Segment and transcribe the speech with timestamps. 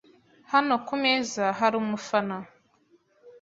[0.51, 2.37] Hano kumeza hari umufana.